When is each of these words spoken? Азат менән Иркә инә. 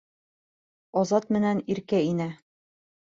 Азат 1.03 1.29
менән 1.37 1.61
Иркә 1.75 2.01
инә. 2.11 2.29